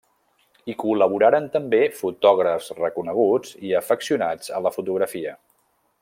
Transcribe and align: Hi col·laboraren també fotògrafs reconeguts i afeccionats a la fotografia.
Hi 0.69 0.73
col·laboraren 0.83 1.45
també 1.57 1.81
fotògrafs 1.99 2.71
reconeguts 2.79 3.55
i 3.69 3.75
afeccionats 3.81 4.55
a 4.61 4.67
la 4.69 4.73
fotografia. 4.79 5.37